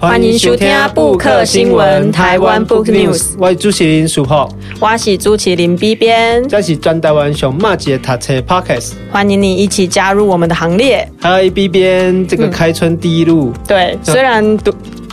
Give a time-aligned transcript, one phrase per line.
[0.00, 3.32] 欢迎收听布克新闻台湾 Book News。
[3.36, 8.92] 我是主持人苏浩，我是主持人 B 编，这是专台湾熊马姐塔车 Podcast。
[9.10, 11.06] 欢迎你一起加入我们的行列。
[11.20, 13.52] 嗨，B 编，这个开春第一路。
[13.52, 14.56] 嗯、对，虽然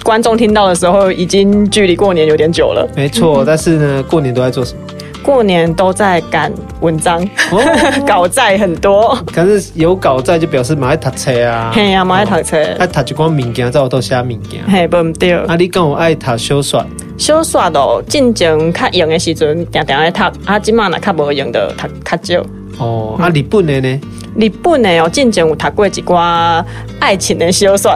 [0.03, 4.79] 观众听到的时候已经距离过年有点久了，没错，但是呢，过年都在做什么？
[5.25, 7.19] 过年都在赶文章，
[7.51, 7.59] 哦、
[8.05, 9.17] 稿债很多。
[9.33, 11.71] 可是有稿债就表示蛮爱读册啊。
[11.73, 12.57] 嘿呀、啊，蛮爱读册。
[12.77, 14.63] 爱读一寡物件，再我都写物件。
[14.67, 15.33] 嘿，不对。
[15.33, 16.85] 啊，你讲我爱读小说。
[17.17, 20.21] 小说咯，进前较用的时阵，定定爱读。
[20.45, 22.45] 啊，即满若较无用的，读较少。
[22.77, 23.99] 哦，啊，日本的呢？
[24.35, 26.63] 日本的哦，进前有读过一寡
[26.99, 27.91] 爱情的小说，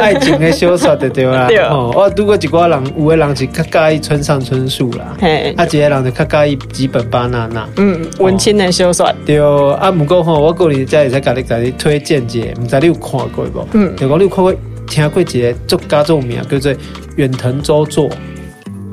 [0.00, 1.46] 爱情的小说对对啦。
[1.48, 7.68] 对哦，我读过一寡人，有的人是较介意村上春树啦，嘿，啊，一个人就较介意吉本巴娜娜。
[7.76, 9.12] 嗯，文青的小说。
[9.24, 9.38] 对
[9.76, 13.68] 啊，不过吼，我过年才会使甲你甲你推荐一个，唔知你有看过无？
[13.72, 14.54] 嗯，就讲你有看过
[14.88, 16.74] 听过一个作家作名叫做
[17.16, 18.10] 远藤周作。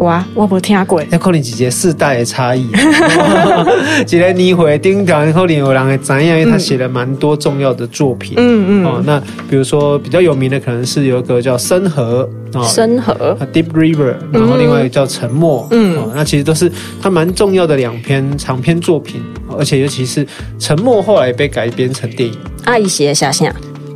[0.02, 2.68] 哇，我没听过，那可能是一个世代的差异。
[4.10, 8.34] 一个年会顶头，可能有人会知影，因为他写了蛮多重要的作品。
[8.38, 8.86] 嗯嗯。
[8.86, 12.28] 哦，那比如说比较有名的，可能是有一个叫深河
[12.68, 15.62] 《深河》哦，《深河》（Deep River），然后另外一个叫《沉默》。
[15.70, 15.96] 嗯。
[15.98, 19.22] 哦，那其实都是他蛮重要的两篇长篇作品，
[19.56, 20.26] 而且尤其是
[20.58, 22.36] 《沉默》后来被改编成电影。
[22.66, 23.54] 阿姨写下下。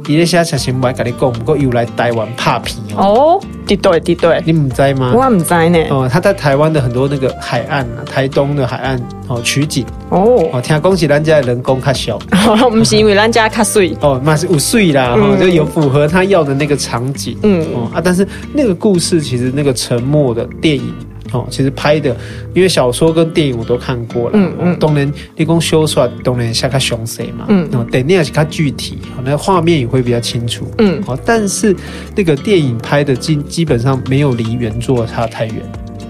[0.08, 3.40] 伊咧写小新闻，跟你讲，不过又来台湾拍片哦。
[3.68, 5.12] 对对对对，你唔知吗？
[5.16, 5.80] 我唔知呢。
[5.90, 10.48] 哦，他在台湾的很多那个海岸啊，台东的海岸哦取景哦。
[10.54, 12.20] 哦，听讲是咱家的人工较小，
[12.70, 17.38] 不是因为咱家较水 哦，嘛是有水啦，哈，就有符合他要的那个场景。
[17.42, 20.94] 嗯哦啊，但是那个故事其实那个沉默的电影。
[21.32, 22.16] 哦，其实拍的，
[22.54, 24.32] 因为小说跟电影我都看过了。
[24.36, 27.46] 嗯嗯，当然你讲修出来，当然像较详细嘛。
[27.50, 30.68] 嗯，哦，电影是看具体，那画面也会比较清楚。
[30.78, 31.76] 嗯，哦，但是
[32.16, 35.56] 那个电影拍的基基本上没有离原作差太远。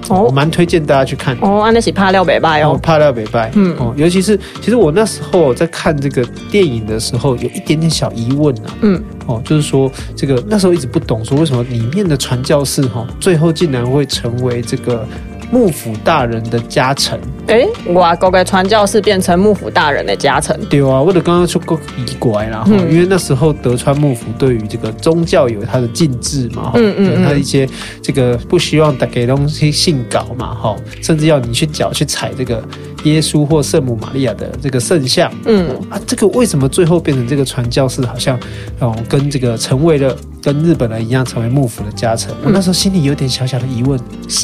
[0.10, 3.52] 哦，我蛮推荐大家去看哦，安，那是怕廖北拜哦，怕廖北拜。
[3.56, 8.76] 嗯，哦，尤其是其实我那时候在看这个电影的时候，有一点点小疑问啊。
[8.82, 15.08] 嗯，哦，就是说这个那时候一直不懂，说为什么里面的传教士哈，最后竟然会成为这个。
[15.56, 17.18] 幕府大人的家臣，
[17.48, 27.66] 哎、欸，外国的传教士变成幕府大人的家臣，对啊，为了刚刚说过疑怪啦，嗯、因为那时候德川幕府对于这个宗教有他的禁制嘛，嗯嗯，嗯，他一些
[28.02, 32.62] 这个不希望带给东西信稿嘛，哈，甚至要你去脚去踩这个
[33.06, 38.38] 耶稣或圣母玛利亚的这个圣像，嗯啊，这个为什么最后变成这个传教士好像
[38.80, 42.34] 哦跟这个成为了跟日本人一样成为幕府的家臣？
[42.44, 44.00] 我那时候心里有点小小的疑问，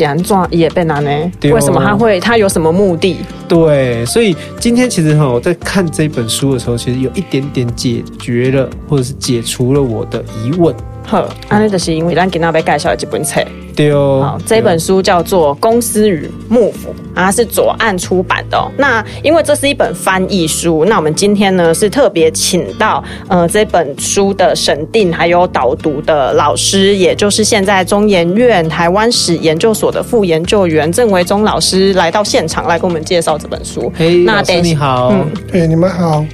[0.05, 1.31] 安怎也变呢？
[1.39, 2.19] 对哦、为什么他会？
[2.19, 3.17] 他有什么目的？
[3.47, 10.73] 对，所以今天其实哈，我在看这本书的时候，其实有一点点解决了，或者是解除了我的疑问。
[11.11, 13.41] 好，安尼就是因为咱今天要介绍的这本册。
[13.75, 18.71] 对哦，好，这本书叫做《公司与幕府》，啊，是左岸出版的哦。
[18.77, 33.91] 那因为这是一本翻译书，那我们今天呢是特别请到呃这本书的审定还有导读的老师，也就是现在中研院台湾史研究所的副研究员郑维中老师来到现场来给我们介绍这本书。
[33.97, 36.25] 嘿，那老师你好，嗯，哎，你们好。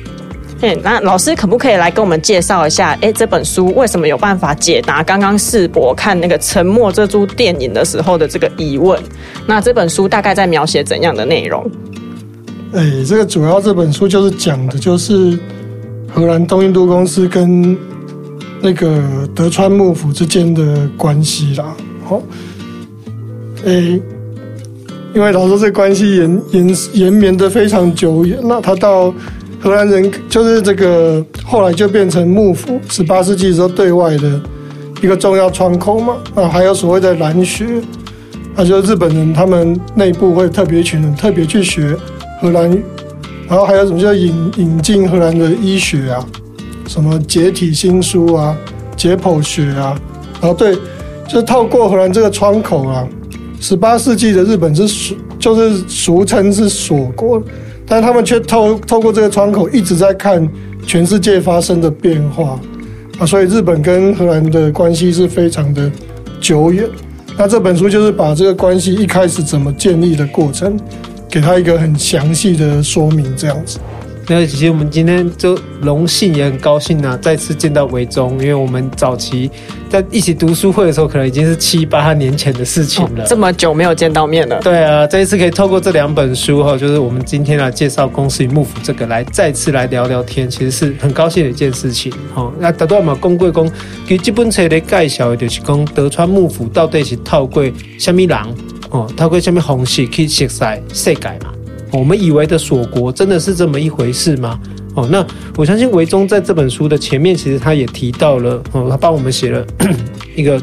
[0.82, 2.98] 那老师可不可以来跟我们介绍一下？
[3.02, 9.00] 哎，这本书为什么有办法解答刚刚世博看那个《沉默》这出电影的时候的这个疑问？
[9.46, 11.70] 那这本书大概在描写怎样的内容？
[12.74, 15.38] 哎，这个主要这本书就是讲的就是
[16.12, 17.78] 荷兰东印度公司跟
[18.60, 19.04] 那个
[19.36, 21.76] 德川幕府之间的关系啦。
[22.04, 22.22] 好，
[23.64, 23.72] 哎，
[25.14, 29.14] 因为老师这关系延延延绵的非常久远，那他到。
[29.60, 34.40] 荷兰人就是这个，后来就变成幕府十八世纪时候对外的
[35.02, 36.16] 一个重要窗口嘛。
[36.36, 37.82] 啊，还有所谓的兰学，
[38.56, 41.98] 啊，就是日本人他们内部会特别一群人特别去学
[42.40, 42.84] 荷兰语，
[43.50, 46.26] 然后还有什么叫引引进荷兰的医学啊，
[46.88, 48.56] 什么解体新书啊，
[48.96, 50.00] 解剖学啊，
[50.40, 50.76] 然后对，
[51.28, 53.08] 就是透过荷兰这个窗口啊，
[53.60, 57.42] 十八世纪的日本是俗，就是俗称是锁国。
[57.88, 60.48] 但他们却透透过这个窗口一直在看
[60.86, 62.60] 全世界发生的变化
[63.18, 65.90] 啊，所以日本跟荷兰的关系是非常的
[66.42, 66.88] 久远。
[67.38, 70.78] 那这本书就是把这个关系一开始怎么建立的过程，
[71.30, 73.80] 给他一个很详细的说明，这样子。
[74.30, 79.50] 那其实我们今天就荣幸也很高兴啊，再次见到维中，因为我们早期
[79.90, 83.24] 在一起读书会的时候，可能已经是七八年前的事情了。
[83.24, 84.60] 哦，这么久没有见到面了。
[84.62, 92.12] 对啊，这一次可以透过这两本书哈，就是我们今天来介绍《公司与幕府》这个，来再次来聊聊天，其实是很高兴的一件事情。
[92.34, 93.72] 好，那大多嘛，公贵公
[94.06, 97.64] 给这本册的介绍，就是讲德川幕府到底是透过
[97.98, 98.38] 什么人
[98.90, 101.57] 哦，透过什么方式去识识世界嘛。
[101.92, 104.60] 我们以为的锁国真的是这么一回事吗？
[104.96, 105.26] 哦，那
[105.56, 109.66] 我相信维中在这本书的前面，其实他也提到了，哦，他帮我们写了
[110.36, 110.62] 一个，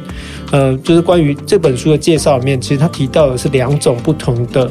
[0.50, 4.70] 呃，就是关于这本书的介绍里面，其实他提到的是两种不同的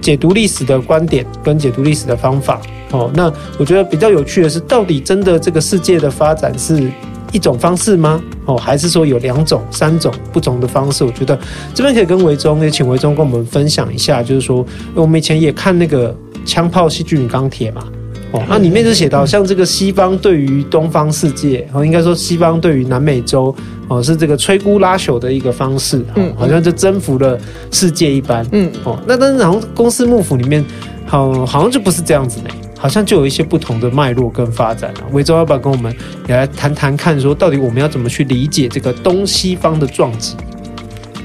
[0.00, 2.60] 解读历史的观点跟解读历史的方法。
[2.90, 6.90] 哦，那我觉得比较有趣的是，到底真的这个世界的发展是
[7.32, 8.22] 一种方式吗？
[8.44, 11.02] 哦，还是说有两种、三种不同的方式？
[11.02, 11.38] 我觉得
[11.74, 14.64] 这边可以跟维中，也请维中跟我们分享一下，就是说
[14.94, 16.12] 我们以前也看那个
[16.44, 17.84] 《枪炮、细菌与钢铁》嘛，
[18.32, 23.54] 哦，那里面就写到，像这个西方对于东方世界，哦，应该说西方对于南美洲，
[23.88, 27.38] 哦，是这个摧枯拉朽的一个方式，嗯，好像就征服了
[27.70, 30.64] 世界一般，嗯，哦，那但是然后公司幕府里面，
[31.06, 32.50] 好，好像就不是这样子呢。
[32.82, 35.06] 好像就有一些不同的脉络跟发展啊。
[35.12, 35.94] 维州要不要跟我们
[36.28, 40.34] 也来谈谈看，说到底我们要怎么去理解这个东西方的撞击？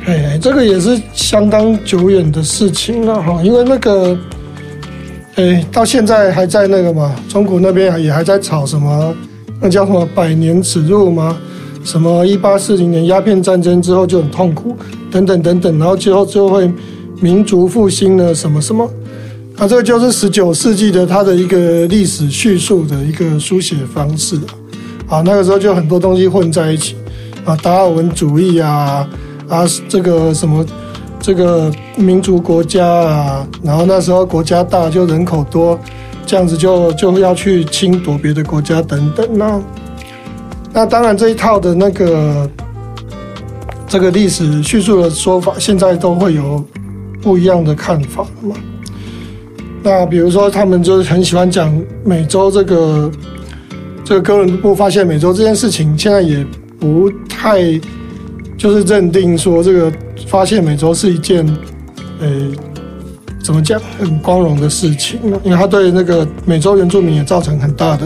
[0.05, 4.15] 哎，这个也是相当久远的事情了哈，因为那个，
[5.33, 9.15] 哎，到现在还在那个嘛，中国那边也还在吵什么，
[9.59, 11.35] 那叫什么百年耻辱吗？
[11.83, 14.77] 什么一八四零年鸦片战争之后就很痛苦，
[15.09, 16.71] 等等等等，然后之后就会
[17.19, 18.87] 民族复兴了什么什么。
[19.59, 24.39] 那这个就是十九世纪的它的一个历史叙述的一个书写方式
[25.09, 26.95] 啊，那个时候就很多东西混在一起
[27.43, 29.07] 啊，达尔文主义啊
[29.49, 30.63] 啊，这个什么
[31.19, 35.79] 这个民族国家啊，然后那时候国家大就人口多，
[36.23, 39.27] 这样子就就要去侵夺别的国家等等。
[39.35, 39.59] 那
[40.71, 42.47] 那当然这一套的那个
[43.87, 46.63] 这个历史叙述的说法，现在都会有
[47.23, 48.55] 不一样的看法了嘛。
[49.83, 53.11] 那比如说，他们就是很喜欢讲美洲这个
[54.03, 56.45] 这个哥伦布发现美洲这件事情，现在也
[56.79, 57.59] 不太
[58.57, 59.91] 就是认定说这个
[60.27, 61.45] 发现美洲是一件，
[62.19, 62.27] 呃，
[63.41, 68.05] 怎么讲很光荣的事情，因为他对那个美洲原住民也造成很大的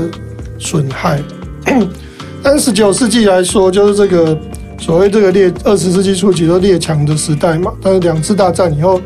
[0.59, 1.19] 损害。
[2.43, 4.37] 但十九世纪来说，就是这个
[4.77, 8.99] 所谓这个列二十世纪初期都列强的时代嘛，但是两次大战以后，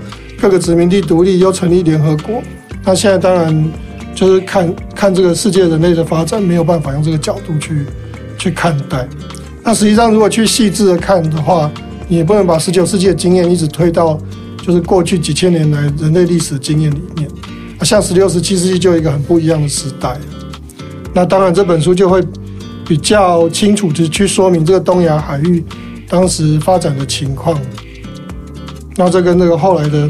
[0.45, 2.39] 各个殖民地独立又成立联合国。
[2.83, 3.71] 那现在当然
[4.13, 7.83] 就是看看这个世界人类的发展，没有办法用这个角度去
[8.38, 9.07] 去看待。
[9.63, 11.71] 那实际上，如果去细致的看的话，
[12.07, 14.19] 你也不能把十九世纪的经验一直推到
[14.63, 17.27] 就是过去几千年来人类历史经验里面。
[17.81, 20.15] 像十六、十七世纪就有一个很不一样的时代。
[21.12, 22.21] 那当然，这本书就会
[22.88, 25.65] 比较清楚的去说明这个东亚海域
[26.07, 27.59] 当时发展的情况。
[28.95, 30.07] 那这跟那个后来的。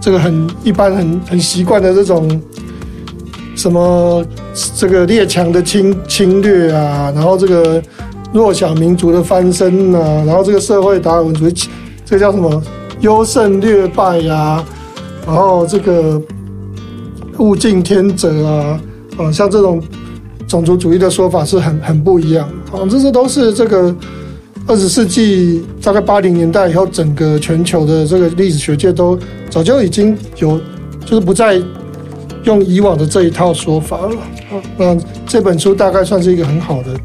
[0.00, 2.40] 这个很一般很、很习惯的这种
[3.54, 4.24] 什么
[4.74, 7.82] 这个列强的侵侵略啊，然后这个
[8.32, 11.54] 弱小民族的翻身啊，然后这个社会达尔文主义，
[12.04, 12.62] 这个叫什么
[13.00, 14.64] 优胜劣败呀、
[15.26, 16.20] 然后这个
[17.38, 18.80] 物竞天择啊，
[19.18, 19.82] 啊，像这种
[20.48, 23.94] 种族主义的说法是很很不一样，啊，这些都是这个。
[24.70, 29.18] 二十世纪大概八零年代以后，整个全球的这个历史学界都
[29.50, 30.60] 早就已经有，
[31.04, 31.60] 就是不再
[32.44, 34.16] 用以往的这一套说法了。
[34.76, 34.96] 那
[35.26, 36.96] 这本书大概算是一个很好的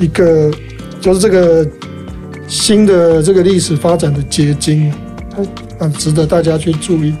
[0.00, 0.50] 一个，
[0.98, 1.68] 就是这个
[2.48, 4.90] 新的这个历史发展的结晶，
[5.78, 7.12] 很值得大家去注意。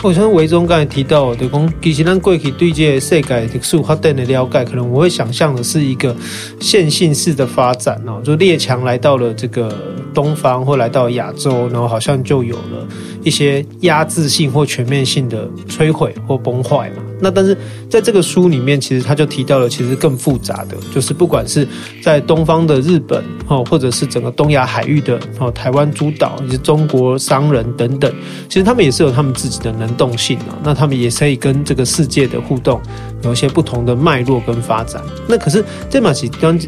[0.00, 6.14] 我像维中刚才提到的，讲其实咱过去对这个世界的历史发展的了解，可能我会想象的是一个
[6.60, 9.76] 线性式的发展哦，就列强来到了这个
[10.14, 12.86] 东方或来到亚洲，然后好像就有了
[13.24, 17.02] 一些压制性或全面性的摧毁或崩坏嘛。
[17.20, 17.56] 那但是
[17.88, 21.66] 在这个书里面，其实他就提到了，其实更复杂的，就是不管是
[22.02, 28.12] 在东方的日本哦，或者是整个东亚海域的哦，台湾诸岛以及中国商人等等，
[28.48, 30.56] 其实他们也是有他们自己的能动性啊。
[30.62, 32.80] 那他们也可以跟这个世界的互动
[33.22, 35.02] 有一些不同的脉络跟发展。
[35.26, 36.58] 那可是这嘛是刚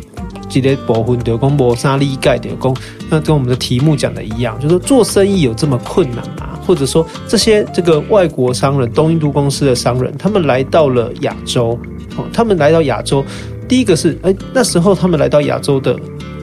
[0.49, 2.76] 几个部分的讲无啥理解的公，
[3.09, 6.59] 那跟我们的题目讲的一样，就是做生意有这么困难吗？
[6.71, 11.77] 或者说，这些这个外国商人、东印度公司的商人，他们来到了亚洲，
[12.17, 13.25] 哦，他们来到亚洲，
[13.67, 15.99] 第一个是，哎，那时候他们来到亚洲的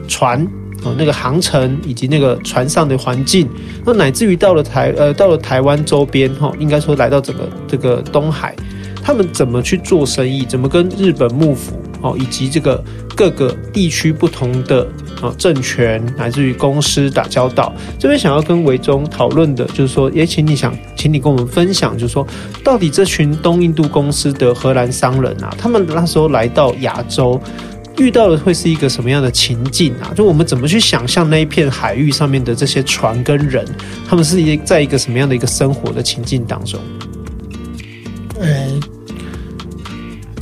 [0.06, 0.46] 船，
[0.84, 3.48] 哦，那个航程以及那个船上的环境，
[3.86, 8.54] 那乃至于到了台，呃，到了台湾周边，哈，应该说来到整个这个东海。
[9.02, 12.84] 他们怎么去做生意，怎么跟日本幕府哦，以及这个
[13.18, 14.86] 各个地区不同的
[15.20, 17.74] 啊政权，乃至于公司打交道。
[17.98, 22.24] 这边想要跟维中讨论的，就是说，也请你想，请你跟我们分享，就是说，
[22.62, 27.40] 到底这群东印度公司的荷兰商人啊，他们那时候来到亚洲。
[27.96, 30.14] 遇到的会是一个什么样的情境啊？
[30.14, 33.66] 就我们怎么去想象那一片海域上面的这些船跟人，
[34.08, 36.78] 他们是一在一个什么样的一个生活的情境当中？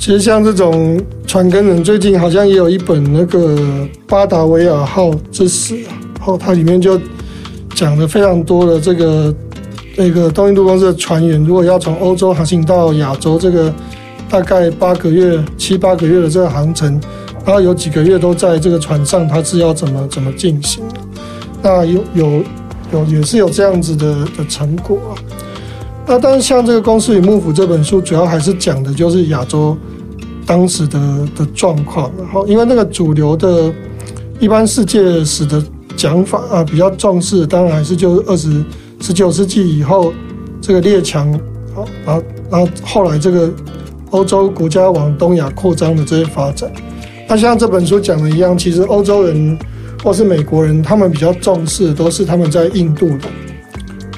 [0.07, 0.97] 其实像这种
[1.27, 3.59] 船跟人，最近好像也有一本那个
[4.07, 5.91] 巴达维亚号之死啊，
[6.25, 6.97] 哦，它里面就
[7.75, 9.35] 讲了非常多的这个
[9.97, 13.75] 那个东印度公司的船员，如果要从欧洲航行到亚洲，这个
[14.31, 17.01] 大概八个月、七八个月的这个航程。
[17.45, 20.85] 然后有几个月都在这个船上，他是要怎么怎么进行？
[21.61, 22.45] 那有有
[22.93, 25.01] 有也是有这样子的的成果。
[26.07, 29.77] 那但是像这个《公司与幕府》这本书，主要还是讲的就是亚洲
[30.47, 30.99] 当时的
[31.37, 32.11] 的状况。
[32.17, 33.73] 然后因为那个主流的
[34.39, 35.63] 一般世界史的
[35.97, 38.65] 讲法啊，比较重视，当然还是就是二十
[39.01, 40.13] 十九世纪以后
[40.61, 41.33] 这个列强，
[41.75, 43.51] 好，然后然后后来这个
[44.11, 46.71] 欧洲国家往东亚扩张的这些发展。
[47.29, 49.59] 那像这本书讲的一样，其实欧洲人
[50.05, 53.29] 或是美国人，他们比较重视的都是他们在印度的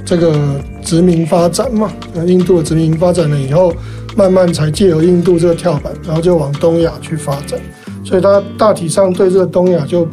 [0.04, 1.90] 这个殖民发展嘛。
[2.12, 3.72] 那，印度的殖民发展了以后，
[4.18, 7.58] 慢慢才借由印度这个跳板，然后就往东亚去发展。
[8.04, 10.04] 所以他大体上对这个东亚就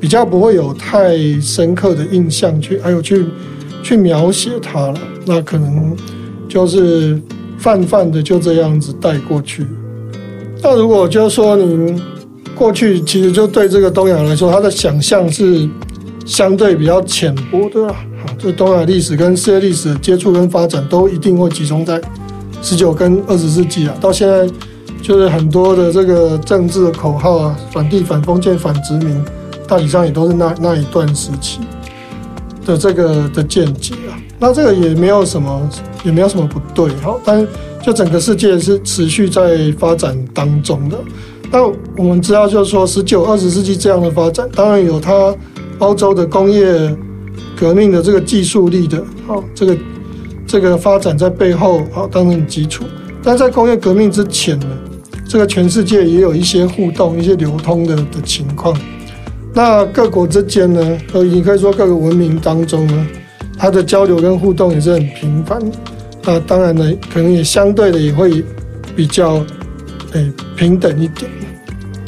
[0.00, 3.24] 比较不会有太深刻的印象去，还有去
[3.80, 4.98] 去描写它了。
[5.24, 5.96] 那可能
[6.48, 7.16] 就是
[7.56, 9.64] 泛泛的就这样子带过去。
[10.60, 12.02] 那如果就是说您。
[12.56, 15.68] 过去其实就对这个东亚来说，他的想象是
[16.24, 17.96] 相对比较浅薄的啦。
[18.38, 22.00] 这东亚历史跟世界历史的接触跟发展，都一定会集中在
[22.64, 23.94] 十九跟二十世纪啊。
[24.00, 24.48] 到现在，
[25.02, 29.22] 就是很多的这个政治的口号啊，反帝、反封建、反殖民，
[29.68, 31.60] 大体上也都是那那一段时期
[32.64, 34.16] 的这个的见解啊。
[34.38, 35.70] 那这个也没有什么，
[36.02, 36.88] 也没有什么不对。
[36.96, 37.46] 哈，但
[37.82, 40.98] 就整个世界是持续在发展当中的。
[41.50, 41.62] 那
[41.96, 45.34] 我们知道，就是说，十九、二十世纪这样的发展，当然有它
[45.78, 46.96] 欧洲的工业
[47.56, 49.76] 革命的这个技术力的，好，这个
[50.54, 52.84] 这个发展在背后好当成基础。
[53.24, 54.66] 但在工业革命之前呢，
[55.28, 58.72] 这个全世界也有一些互动、一些流通的的情况。
[59.52, 63.06] 那各国之间呢，呃，你可以说各个文明当中呢，
[63.58, 65.60] 它的交流跟互动也是很频繁。
[66.22, 68.44] 那当然呢，可能也相对的也会
[68.94, 69.44] 比较，
[70.12, 71.28] 诶，平等一点。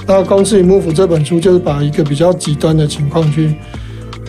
[0.06, 3.56] 那《公司与幕府》这本书就是把一个比较极端的情况去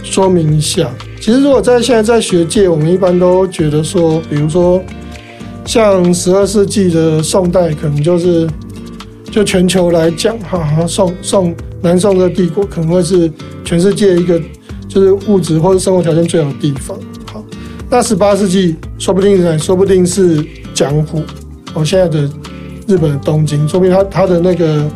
[0.01, 0.89] 说明一下。
[1.27, 4.81] 其实，如果在现在在学界，我们一般都觉得说，比如说
[5.65, 8.49] 像十二世纪的宋代，可能就是
[9.29, 13.29] 就全球来讲，哈哈，宋宋南宋的帝国可能会是
[13.65, 14.41] 全世界一个
[14.87, 16.97] 就是物质或者生活条件最好的地方。
[17.33, 17.43] 好，
[17.89, 20.41] 那十八世纪说不定呢，说不定是
[20.73, 21.21] 江户，
[21.73, 22.21] 哦，现在的
[22.87, 24.89] 日本的东京，说不定他他的那个。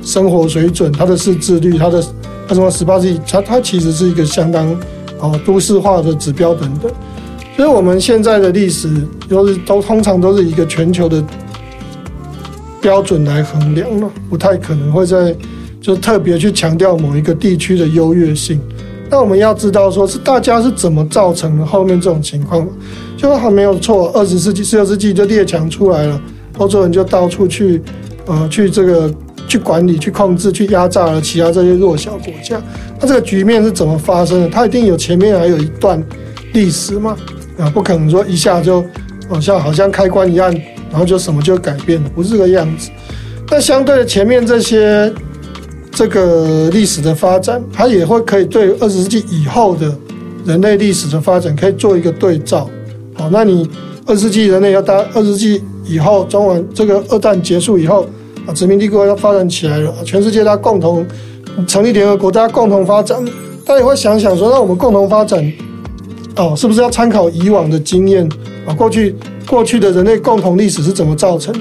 [0.00, 2.02] 生活水准，他的识字率，他的
[2.46, 4.74] 他什么十八世纪，他他其实是一个相当
[5.20, 6.90] 哦都市化的指标等等。
[7.56, 8.88] 所以我们现在的历史
[9.28, 11.24] 都是都通常都是一个全球的
[12.80, 15.34] 标准来衡量了，不太可能会在
[15.80, 18.60] 就特别去强调某一个地区的优越性。
[19.10, 22.68] 那我们要知道说是大家是怎么造成的后面这种情况，
[23.16, 24.12] 就还没有错。
[24.14, 26.20] 二十世纪、十九世纪就列强出来了，
[26.58, 27.82] 欧洲人就到处去
[28.26, 29.12] 呃去这个。
[29.48, 32.62] 去管理、去控制、去压榨了其他这些弱小国家，
[33.00, 34.48] 那这个局面是怎么发生的？
[34.50, 36.00] 它一定有前面还有一段
[36.52, 37.16] 历史嘛？
[37.58, 38.84] 啊，不可能说一下就
[39.26, 40.52] 好像好像开关一按，
[40.90, 42.90] 然后就什么就改变了，不是这个样子。
[43.50, 45.10] 那相对的前面这些
[45.92, 49.96] 这个历史的发展，它也会可以对二十世纪以后的
[50.44, 52.68] 人类历史的发展可以做一个对照。
[53.14, 53.68] 好，那你
[54.04, 58.06] 二十世纪人类要到二十世纪以后，中文这个二战结束以后。
[58.54, 61.06] 殖民帝国要发展起来了，全世界大家共同
[61.66, 63.24] 成立联合国，大家共同发展。
[63.64, 65.52] 大家也会想想说，那我们共同发展，
[66.36, 68.26] 哦，是不是要参考以往的经验
[68.66, 68.72] 啊？
[68.72, 69.14] 过去
[69.46, 71.54] 过去的人类共同历史是怎么造成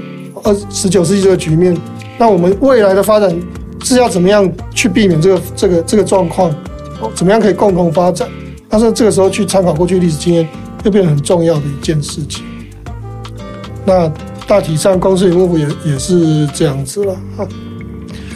[0.43, 1.77] 二十九世纪这个局面？
[2.17, 3.37] 那我们未来的发展
[3.83, 6.49] 是要怎么样去避免这个这个这个状况？
[7.13, 8.27] 怎么样可以共同发展？
[8.69, 10.47] 但是这个时候去参考过去历史经验，
[10.81, 12.45] 就变成很重要的一件事情。
[13.83, 14.09] 那。
[14.47, 17.15] 大体上，公司与幕府也也是这样子了。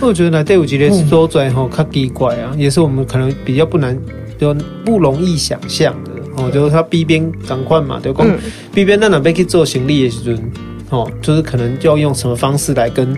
[0.02, 3.98] 我觉得呢，第五集的周转吼，较奇怪啊，也是我们可能比较不难，
[4.38, 4.54] 就
[4.84, 6.52] 不容易想象的哦。
[6.52, 8.28] 就是他 B 边赶快嘛，就讲
[8.74, 10.52] B 边那哪边去做行李的时阵，
[10.90, 13.16] 哦，就是可能要用什么方式来跟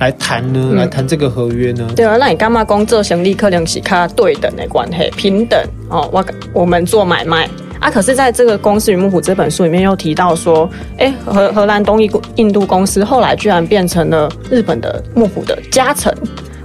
[0.00, 0.70] 来谈呢？
[0.72, 1.86] 嗯、来谈这个合约呢？
[1.94, 6.08] 对啊，那你干嘛工作行李可能是卡对等的关系，平等哦。
[6.10, 7.48] 我我们做买卖
[7.82, 12.00] 啊，可是在这个《公司与幕府》这本书里面又提到说，哎，荷荷兰东
[12.36, 16.16] 印度公司后来居然变成了日本的幕府的家臣。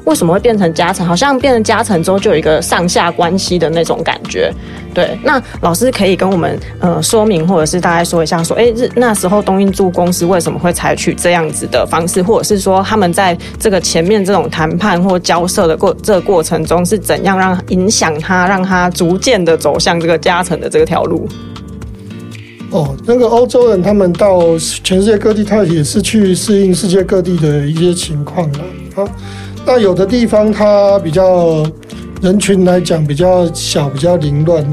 [0.07, 1.05] 为什么会变成加成？
[1.05, 4.49] 好像变成加成之后就有一个上下关系的那种感觉。
[4.93, 21.27] 对，那老师可以跟我们呃说明，或者是大概说一下，说哎，日那时候东印度公司为什么会采取这样子的方式，或者是说他们在这个前面这种谈判或交涉的过这个过程中是怎样让影响他，让他逐渐的走向这个加成的这条路？
[22.71, 24.39] 哦，那个欧洲人他们到
[24.83, 28.59] 全世界各地，他也是去适应世界各地的一些情况了
[28.95, 29.07] 啊。
[29.69, 31.61] 那有的地方它比较
[32.21, 34.65] 人群来讲比较小，比较凌乱，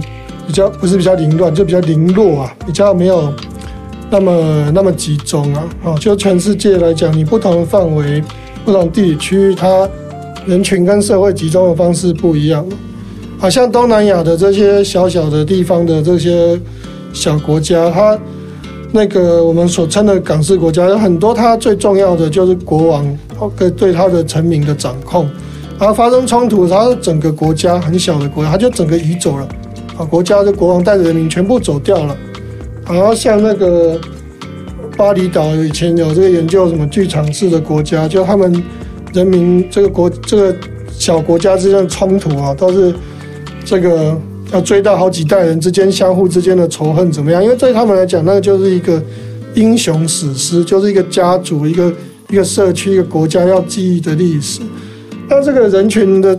[0.46, 3.34] 比较不是比较凌乱，就比较零落啊，比较没有
[4.08, 5.64] 那么那么集中啊。
[5.82, 8.22] 哦，就全世界来讲，你不同的范围、
[8.64, 9.88] 不同地理区域，它
[10.46, 12.64] 人群跟社会集中的方式不一样。
[13.36, 16.56] 好像东南亚的这些小小的地方的这些
[17.12, 18.16] 小国家，它。
[18.96, 23.04] 那个我们所称的港式国家有很多，它最重要的就是国王
[23.48, 25.28] 跟对他的臣民的掌控，
[25.78, 29.48] 然后发生冲突，它整个国家很小的国家，他就整个移走了，
[29.96, 32.16] 啊，国家的国王带着人民全部走掉了，
[32.88, 33.98] 然后像那个
[34.96, 38.62] 巴厘岛以前有这个研究什么剧场式的国家，就他们
[39.12, 40.56] 人民这个国这个
[40.90, 42.94] 小国家之间的冲突啊，都是
[43.64, 44.18] 这个。
[44.52, 47.42] 要追到好几代人之间相互之间的仇恨怎么样？
[47.42, 49.02] 因为对他们来讲，那个就是一个
[49.54, 51.92] 英雄史诗，就是一个家族、一个
[52.28, 54.60] 一个社区、一个国家要记忆的历史。
[55.28, 56.38] 那这个人群的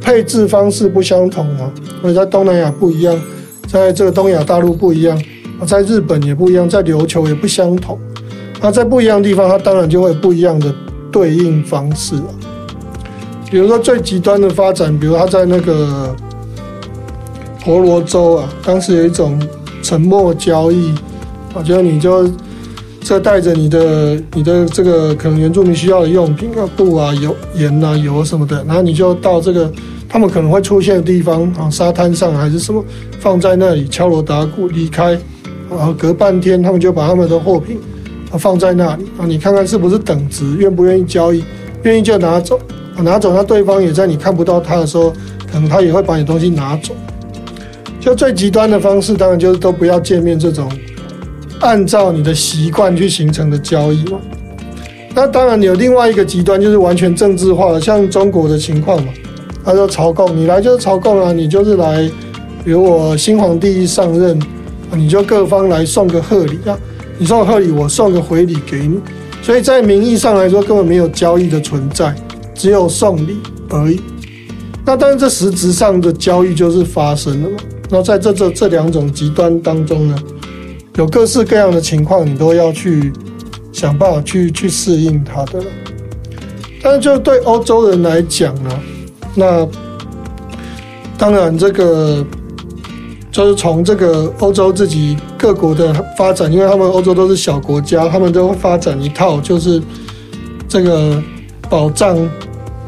[0.00, 3.18] 配置方式不相同啊，所以在东南亚不一样，
[3.66, 5.20] 在这个东亚大陆不一样，
[5.66, 7.98] 在日本也不一样，在琉球也不相同。
[8.60, 10.74] 那在不一样的地方，它当然就会不一样的
[11.12, 12.28] 对应方式啊。
[13.50, 16.14] 比如说最极端的发展，比如他在那个。
[17.64, 19.40] 婆罗洲啊，当时有一种
[19.82, 20.94] 沉默交易，
[21.54, 22.30] 我觉得你就
[23.04, 29.70] 这带着你的你的这个可能原住民需要的用品啊，布啊、油盐啊、油什么的，然后你就到这个
[30.08, 32.82] 他们可能会出现的地方啊，沙滩上还是什么，
[33.20, 35.18] 放在那里敲锣打鼓离开，
[35.68, 37.78] 然后隔半天他们就把他们的货品
[38.32, 41.44] 啊放在那里啊，你看看是不是等值，愿不愿意交易，
[41.82, 42.58] 愿意就拿走，
[42.96, 45.12] 拿走，那对方也在你看不到他的时候，
[45.52, 46.94] 可能他也会把你东西拿走。
[48.00, 50.66] 就最极端的方式，当然就是都不要见面这种，
[51.60, 54.18] 按照你的习惯去形成的交易嘛。
[55.14, 59.12] 那当然有另外一个极端，就是完全政治化的，像中国的情况嘛。
[59.64, 62.10] 他说朝贡，你来就是朝贡啊，你就是来，
[62.64, 64.38] 比如我新皇帝一上任，
[64.92, 66.78] 你就各方来送个贺礼啊，
[67.16, 68.98] 你送贺礼，我送个回礼给你。
[69.40, 72.14] 所以在名义上来说，根本没有交易的存在，
[72.54, 73.38] 只有送礼
[73.70, 74.00] 而已。
[74.84, 77.56] 那当然这实质上的交易就是发生了嘛。
[77.88, 80.16] 那在这这这两种极端当中呢，
[80.96, 83.12] 有各式各样的情况，你都要去
[83.72, 85.62] 想办法去去适应它的。
[86.82, 88.80] 但是就对欧洲人来讲呢，
[89.34, 89.66] 那
[91.18, 92.24] 当然这个
[93.32, 99.82] 就是从这个欧洲自己各国的发展，因为他们欧洲都是小国家，他们都会发展一套就是
[100.68, 101.22] 这个
[101.68, 102.16] 保障。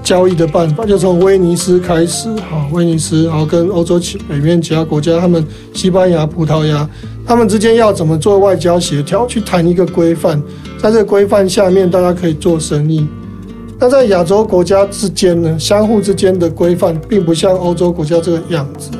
[0.03, 6.89] 交易的办法就从威尼斯开始，哈，威尼斯，然后跟欧洲其北面其他国家，他们西班牙、葡萄牙，
[7.27, 10.41] 他们之间要怎么做外交协调，去谈一个规范，
[10.79, 13.07] 在这个规范下面，大家可以做生意。
[13.79, 18.91] 那在亚洲国家之间呢，相互之间的规范并不像欧洲国家这个样子，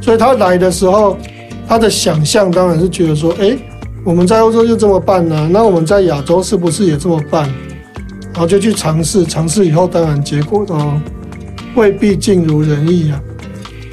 [0.00, 1.18] 所以他来的时候，
[1.66, 3.58] 他的想象当然是觉得说，诶，
[4.04, 7.52] 我们在欧洲就这么办呢，那我们在亚洲是不是也这么办？
[8.32, 10.78] 然后就去尝试，尝试以后当然结果都
[11.74, 13.20] 未必尽如人意啊。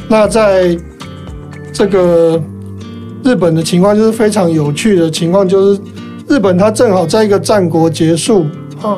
[0.08, 0.78] 那在
[1.74, 2.42] 这个
[3.28, 5.82] 日本的情况就是非常有趣的情况，就是
[6.30, 8.46] 日本它正好在一个战国结束
[8.82, 8.98] 啊，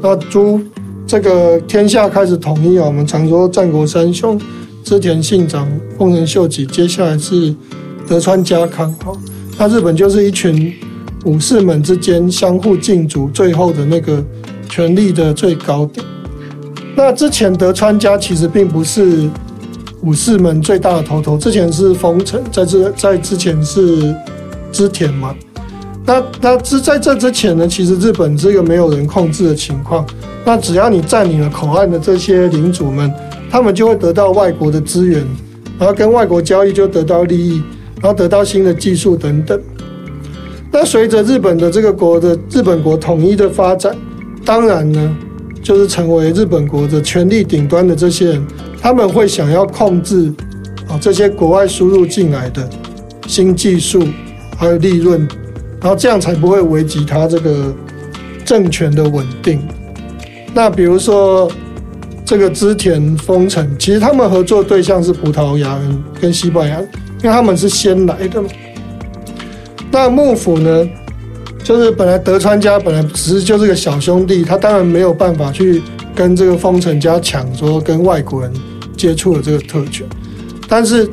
[0.00, 0.60] 那诸
[1.06, 2.86] 这个天下开始统一啊。
[2.86, 4.40] 我们常说战国三雄
[4.84, 7.52] 织田信长、丰臣秀吉，接下来是
[8.06, 9.10] 德川家康啊。
[9.58, 10.72] 那日本就是一群。
[11.24, 14.20] 武士们之间相互竞逐，最后的那个
[14.68, 16.04] 权力的最高点。
[16.96, 19.30] 那之前德川家其实并不是
[20.02, 24.14] 武士们最大的头头，之前是丰臣，在这在之前是
[24.72, 25.34] 织田嘛。
[26.04, 30.04] 那那之在这之前呢，其实日本是一个没有人控制的情况。
[30.44, 33.12] 那只要你占领了口岸的这些领主们，
[33.48, 35.24] 他们就会得到外国的资源，
[35.78, 37.62] 然后跟外国交易就得到利益，
[38.00, 39.60] 然后得到新的技术等等。
[40.72, 43.96] 那随着日本的这个国的日本国统一的发展，
[44.44, 45.16] 当然呢，
[45.62, 48.46] 就是成为日本国的权力顶端的这些人，
[48.82, 50.32] 他们会想要控制
[50.88, 52.68] 啊这些国外输入进来的
[53.28, 54.02] 新技术
[54.58, 55.20] 还有利润，
[55.80, 57.72] 然后这样才不会危及他这个
[58.44, 59.60] 政权的稳定。
[60.52, 61.50] 那比如说
[62.24, 68.48] 这个织田丰臣，其实他们合作对象是葡萄牙人跟西班牙，因为他们是先来的嘛。
[69.90, 70.88] 那幕府呢，
[71.62, 75.82] 就是本来德川家本来只是就是个小兄弟，他当然没有办法去
[76.14, 78.52] 跟这个丰臣家抢说跟外国人
[79.02, 80.06] 接触了这个特权，
[80.68, 81.10] 但是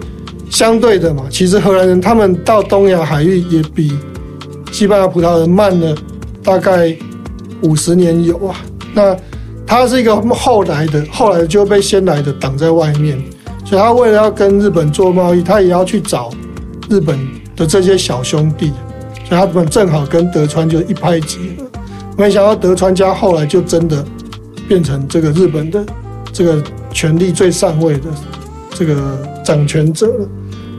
[0.52, 3.98] 相对的嘛，其实荷兰人他们到东亚海域也比
[4.72, 5.98] 西班牙葡萄牙人慢了
[6.44, 6.96] 大概
[7.64, 8.56] 五十年有啊。
[8.94, 9.18] 那
[9.66, 13.20] 他是一个后来的，后来就被先来的挡在外面，
[13.66, 16.30] 所以他为了要跟日本做贸易，他也要去找
[16.88, 17.18] 日本。
[17.60, 18.72] 的这些小兄弟，
[19.28, 21.66] 所以他们正好跟德川就一拍即合。
[22.18, 24.02] 没想到德川家后来就真的
[24.66, 25.86] 变成这个日本的
[26.32, 28.10] 这个权力最上位的
[28.72, 30.12] 这个掌权者。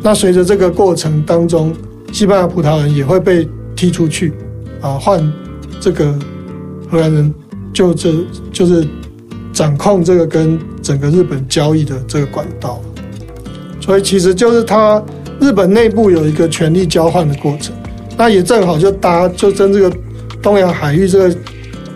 [0.02, 1.74] 那随着这个过程当中，
[2.12, 4.32] 西班牙葡萄牙人也会被踢出去
[4.80, 5.32] 啊，换
[5.80, 6.14] 这个
[6.90, 7.34] 荷兰人
[7.72, 8.14] 就这
[8.52, 8.86] 就是
[9.52, 12.80] 掌控这个跟整个日本交易的这个管道。
[13.80, 15.02] 所以其实就是他。
[15.42, 17.74] 日本内部有一个权力交换的过程，
[18.14, 19.90] 那也正好就搭就跟这个
[20.42, 21.36] 东亚海域这个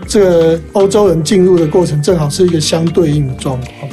[0.07, 3.84] 这个欧洲人进入的过程，正好是一个相对应的状况。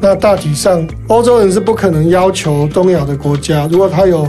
[0.00, 4.26] 那大体上，欧洲人是不可能要求东亚的国家，如果他有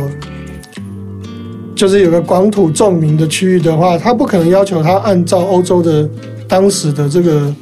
[1.73, 6.10] 就是有个广土重民的区域的话，他不可能要求他按照欧洲的
[6.47, 7.55] 当时的这个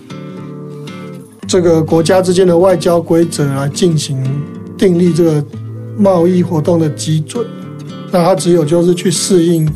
[1.47, 4.21] 这个国家之间的外交规则来进行
[4.77, 5.43] 订立这个。
[6.01, 7.45] 贸易活动的基准，
[8.09, 9.69] 那他只有就是去适应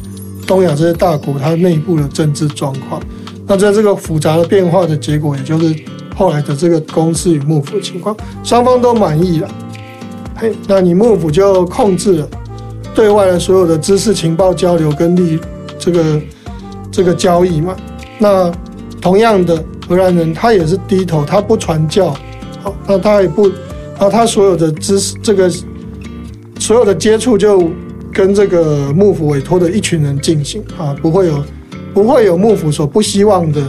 [0.47, 3.03] 东亚这些大国它内部的政治状况。
[3.45, 5.75] 那在这个复杂的变化的结果，也就是
[6.15, 9.49] 后来的这个公司与幕府的情况，双方都满意了。
[10.35, 12.27] 嘿，那你幕府就控制了
[12.93, 15.39] 对外的所有的知识情报交流跟利
[15.77, 16.21] 这个
[16.91, 17.75] 这个交易嘛。
[18.19, 18.51] 那
[19.01, 22.15] 同样的荷兰人他也是低头，他不传教，
[22.61, 23.47] 好，那他也不，
[23.97, 25.51] 啊，他所有的知识这个。
[26.59, 27.69] 所有的接触就
[28.13, 31.43] 跟这个幕府委托的一群人进行啊，不会有
[31.93, 33.61] 不会有幕府所不希望的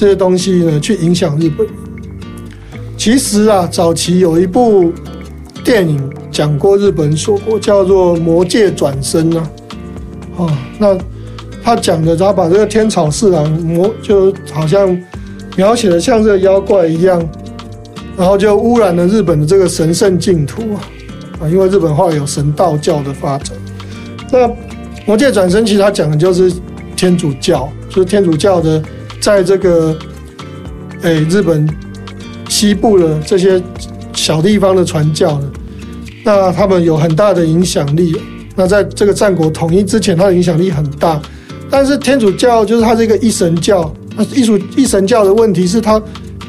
[0.00, 1.66] 这些东西呢，去影响日本。
[2.96, 4.90] 其实啊，早期有一部
[5.62, 9.50] 电影讲过日本说过，叫做《魔界转生》啊，
[10.36, 10.96] 哦，那
[11.62, 14.98] 他讲的，他把这个天草四郎魔就好像
[15.54, 17.22] 描写的像这个妖怪一样，
[18.16, 20.80] 然后就污染了日本的这个神圣净土啊。
[21.42, 23.54] 啊，因为日本后来有神道教的发展，
[24.32, 24.50] 那
[25.04, 26.50] 魔界转生其实他讲的就是
[26.96, 28.82] 天主教，就是天主教的
[29.20, 29.96] 在这个
[31.02, 31.68] 哎日本
[32.48, 33.62] 西部的这些
[34.14, 35.50] 小地方的传教呢，
[36.24, 38.16] 那他们有很大的影响力。
[38.56, 41.20] 那在这个战国统一之前，它的影响力很大。
[41.70, 46.02] 但是天主教就是它是一个一神教，那艺术一神教的问题是它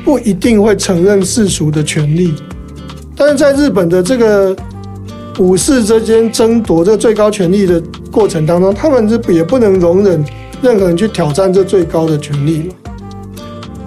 [0.04, 2.34] 不一定会承认世俗的权利，
[3.16, 4.56] 但是在日本的这个。
[5.40, 7.82] 武士之间争夺这个最高权力的
[8.12, 10.24] 过程当中，他们是也不能容忍
[10.62, 12.76] 任何人去挑战这最高的权利嘛。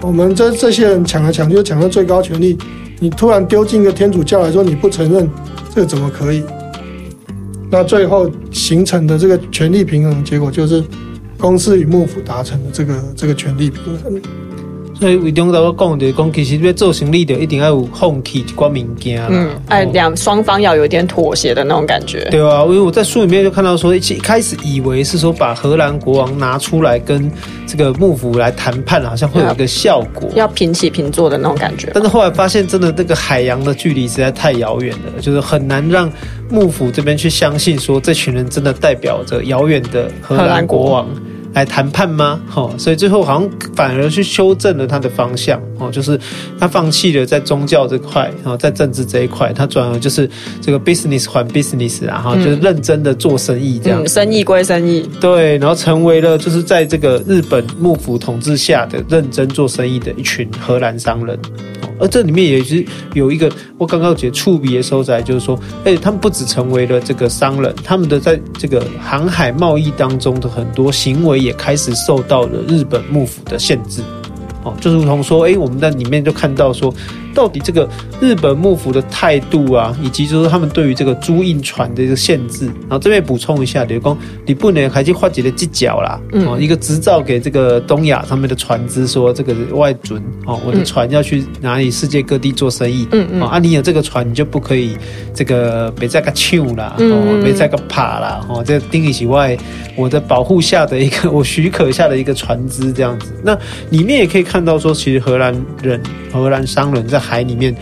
[0.00, 2.58] 我们这这些人抢来抢去，抢到最高权利，
[3.00, 5.28] 你突然丢进一个天主教来说你不承认，
[5.74, 6.42] 这怎么可以？
[7.70, 10.84] 那最后形成的这个权力平衡结果，就是
[11.38, 14.20] 公司与幕府达成的这个这个权力平衡。
[14.98, 19.20] 所以，为中头我讲的讲，其实要做生意的，一定要有放弃一寡物件。
[19.28, 22.24] 嗯，哎，两双方要有点妥协的那种感觉。
[22.30, 27.30] 对啊，因为我在书里面就看到说，一开始以为是说把荷兰国王拿出来跟
[27.66, 31.90] 这个幕府来谈判，好像会有一个效果，要平起平坐的那种感觉。
[31.92, 36.10] 但是后来发现，真的那个海洋的距离实在太遥远了，就是很难让
[36.48, 41.08] 幕府这边去相信说，这群人真的代表着遥远的荷兰国王。
[41.54, 42.40] 来谈判吗？
[42.54, 46.18] 哦，所以最后好像反而去修正了他的方向哦，就是
[46.58, 50.28] 他放弃了在宗教这块，然后在政治这一块，他转而就是
[50.60, 54.02] 这个 business 还 business 啊，哈，就是认真的做生意这样。
[54.02, 55.08] 嗯，生意归生意。
[55.20, 61.38] 对，然后成为了就是在这个日本幕府统治下的认真做生意的一群荷兰商人。
[62.00, 74.02] 而这里面也是有一个我刚刚觉得触笔的所在，就是说，哎，他们不只成为了这个商人，他们的在这个航海贸易当中的很多行为也开始受到了日本幕府的限制。
[74.64, 76.92] 哦，就如同说，哎，我们在里面就看到说，
[77.34, 77.88] 到底这个
[78.20, 82.66] 日本幕府的态度啊，以及就是他们对于这个租印船的一个限制。
[82.66, 84.16] 然后这边补充一下，刘工，
[84.46, 94.96] 你不能还去画几个犄角啦，哦，一个执照给这个东亚上面的船只说这个外准哦，我的船要去哪里世界各地做生意，嗯嗯，啊，你有这个船你就不可以
[95.34, 99.56] 这个别再个抢啦，哦，别再个爬啦，哦，这定义以外，
[99.96, 103.58] 我的保护下的一个我许可下的一个船只这样子，那
[103.90, 106.00] 里面也可以看到说，其实荷兰人、
[106.32, 107.74] 荷兰商人在海里面。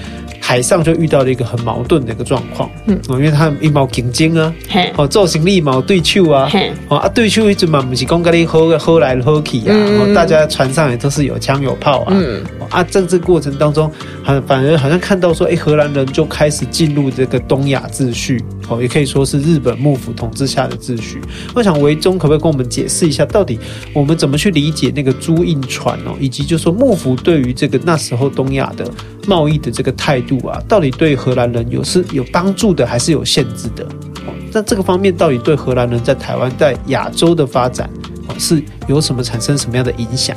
[0.45, 4.53] 海上就遇到了一个很矛盾的一个状况，嗯，因为他一毛竞争啊，
[4.97, 6.51] 哦，造型力矛对丘啊，
[6.89, 13.91] 哦啊对丘一直嘛不是讲跟你喝喝来喝去啊，嗯、大家船上也都是有枪有炮啊，嗯，啊，政治过程当中，
[14.25, 21.21] 很反而好像看到说，哎，荷兰人就开始进入这个东亚秩序，哦，也可以说是日本幕府统治下的秩序。
[21.55, 23.59] 我想维中可不可以跟我们解释一下，到底
[23.93, 28.91] 我们怎么去理解那个租印船哦，以及就是说幕府对于这个那时候东亚的
[29.27, 30.33] 贸易的这个态度。
[30.47, 33.85] 啊，到底对荷兰人有是有帮助的，还是有限制的？
[34.27, 37.89] 哦，那这个方面到底对荷兰人在台湾、在亚洲的发展，
[38.27, 40.37] 哦，是有什么产生什么样的影响？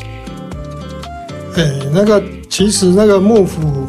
[1.55, 3.87] 哎，那个其实那个幕府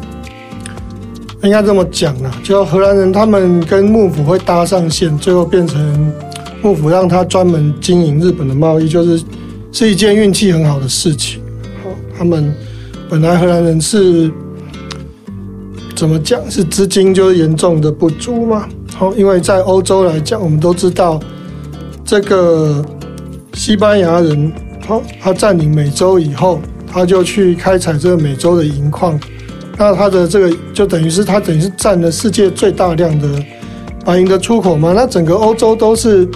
[1.43, 6.13] 应该这么讲啊，就荷兰人他们跟幕府会搭上线，最后变成
[6.61, 9.23] 幕府让他专门经营日本的贸易，就是
[9.71, 11.41] 是一件运气很好的事情。
[11.83, 12.53] 好，他们
[13.09, 14.31] 本来荷兰人是。
[15.95, 16.39] 怎么讲？
[16.47, 18.69] 是资金就是严重的不足嘛？
[18.93, 21.19] 好，因为在欧洲来讲，我们都知道
[22.05, 22.85] 这个
[23.55, 24.53] 西班牙人，
[24.85, 29.19] 好，他占领美洲以后，他就去开采这个美洲的银矿，
[29.77, 33.27] 那他的这个就等于是他等于是占了世界最大量的
[34.03, 34.93] 白银的出口嘛？
[34.95, 36.27] 那整个欧洲都是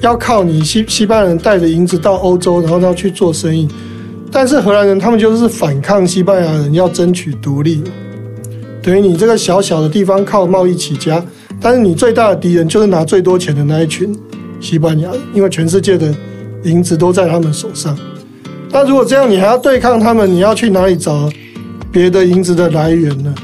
[0.00, 3.68] 要靠你西西班牙人带着银子到欧洲，然后要去做生意，
[4.32, 7.82] 但是荷兰人他们就是反抗西班牙人，要争取独立。
[8.80, 11.22] 等于你这个小小的地方靠贸易起家，
[11.60, 14.16] 但是你最大的敌人就是拿最多钱的那一群
[14.60, 16.14] 西班牙，因为全世界的
[16.62, 17.98] 银子都在他们手上。
[18.70, 21.28] 那如果这样，你还要对抗他们，你要去哪里找
[21.90, 23.34] 别的银子的来源呢？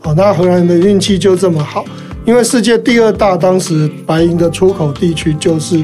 [0.00, 1.84] 好，那荷兰人的运气就这么好，
[2.24, 5.82] 因为世界第二大当时白银的出口地区就是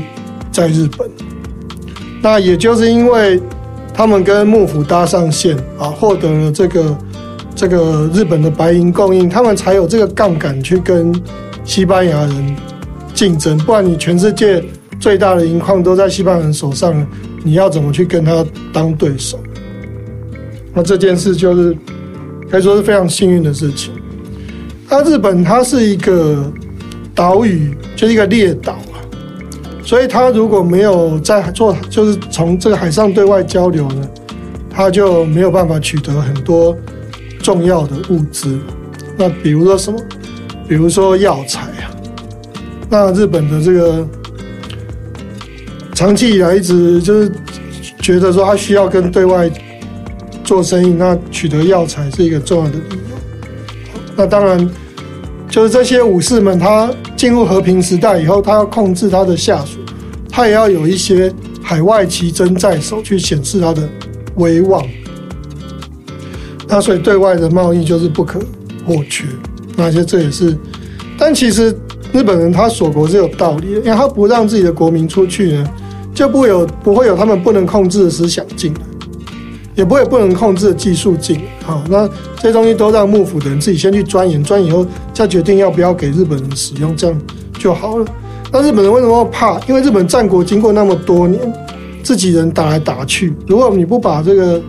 [0.51, 1.09] 在日本。
[2.23, 3.41] 那也就是因为
[3.95, 6.97] 他们跟幕府搭上线啊，获得了这个。
[7.53, 11.13] 这个日本的白银供应，他们才有这个杠杆去跟
[11.63, 12.57] 西班牙人
[13.13, 13.59] 竞争。
[13.59, 14.65] 不然你全世界
[14.99, 17.07] 最大的银矿都在西班牙人手上，
[17.45, 19.39] 你要怎么去跟他当对手？
[20.73, 21.77] 那这件事就是
[22.51, 23.93] 可以说是非常幸运的事情。
[24.89, 26.53] 那日本它是一个
[27.15, 28.97] 岛屿，就是一个列岛啊，
[29.85, 34.09] 所以它如果没有在做，就是从这个海上对外交流呢，
[34.69, 36.77] 它就没有办法取得很多。
[37.43, 38.59] 重要的物资，
[39.17, 39.99] 那比如说什么？
[40.69, 41.89] 比如说药材啊。
[42.91, 44.07] 那日本的这个
[45.95, 47.33] 长期以来一直就是
[48.03, 49.51] 觉得说，他需要跟对外
[50.51, 53.17] 做生意，那取得药材是一个重要的理由。
[54.17, 54.69] 那当然，
[55.49, 59.79] 就是这些武士们，他进入和平时代以后，他要控制他的下属，
[60.29, 61.33] 他也要有一些
[61.63, 63.89] 海外奇珍在手，去显示他的
[64.39, 64.85] 威望。
[66.67, 68.41] 那所以对外的贸易就是不可
[68.85, 69.27] 或缺，
[69.77, 70.59] 那些这也是，
[71.17, 71.73] 但其实
[72.13, 75.65] 日本人他锁国是有道理的，因为他不让自己的国民出去呢，
[76.13, 78.81] 就不有不会有他们不能控制的思想进来，
[79.75, 81.41] 也不会不能控制技术进。
[81.65, 87.21] 好，那这些东西都让幕府的人自己先去钻研，钻研以后再决定要不要给日本人使用，这样
[87.59, 88.07] 就好了。
[88.53, 89.61] 那日本人为什么怕？
[89.69, 91.41] 因为日本战国经过那么多年，
[92.03, 94.61] 自己人打来打去，如果你不把这个。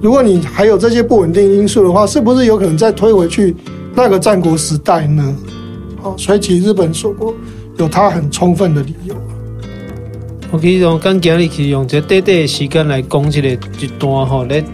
[0.00, 3.52] 如果你还有这些不稳定因素的话，是不是有可能再推回去
[3.96, 5.36] 那个战国时代呢？
[6.00, 7.34] 好，所以其实日本锁国
[7.78, 9.16] 有它很充分的理由。
[10.50, 13.48] 我可以用刚今日去用这短短的时间来讲这个
[13.80, 14.64] 一段吼咧。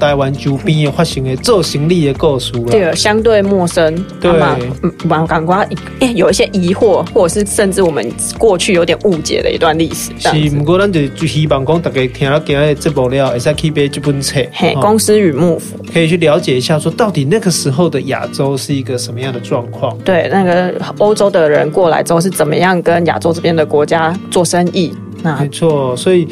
[0.00, 4.58] 台湾周边的发生的做生意的故事了，对，相对陌生，对嘛？
[4.82, 5.68] 嗯，蛮感觉
[6.00, 8.04] 诶，有一些疑惑，或者是甚至我们
[8.36, 10.10] 过去有点误解的一段历史。
[10.18, 19.96] 是，不过咱就就希望讲大家听了今日节目了，会使去买这本册，嘿，《公司与幕府》，可以去了解一下，说到底那个时候的亚洲是一个什么样的状况？
[19.98, 24.92] 对，那个欧洲的人过来之后是怎么样跟亚洲这边的国家做生意？
[25.26, 26.26] 那没错，所以。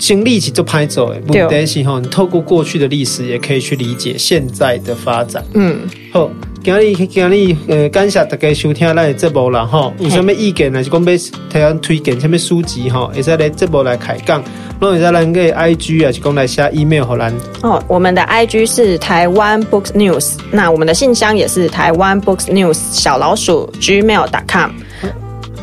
[0.00, 2.00] 经历起就拍走，哎，不担心哈。
[2.00, 5.44] 你透过过去的历史，也可以去理解现在的发展。
[5.52, 6.30] 嗯，好，
[6.64, 11.16] 今日今日呃，感谢大家收听咱的节目啦吼，有什么意见还是讲要
[11.50, 14.42] 提案推荐什么书籍吼，会使来节目来开讲，
[14.80, 17.34] 或者咱个 I G 啊，是讲来写 email 给咱。
[17.60, 24.70] 哦，我们的 I G 是台湾 Books News，那我们的信箱也是台湾 Books News 小老鼠 gmail.com。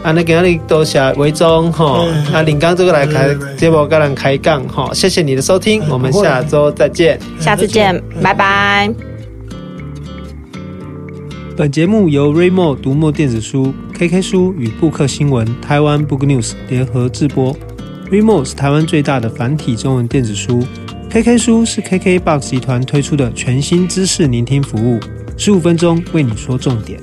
[0.08, 8.90] 啊，那今日多谢维中吼，啊，林刚这个来开节目跟人开讲吼，谢谢你的收听，我们下周再见，下次见，拜拜。
[11.58, 17.54] 本节目由 Readmoo 读墨电子书、KK 书与布克新闻台湾 Book News 联合制播。
[18.10, 20.64] Readmoo 是台湾最大的繁体中文电子书
[21.10, 25.02] ，KK 书是 KKBOX 集团推出的全新知识聆听服务，
[25.36, 26.98] 十五分钟为你说重点。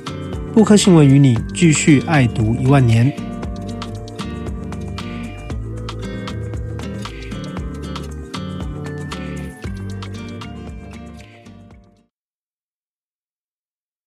[0.55, 3.34] 布克新闻与你继续爱读一万年。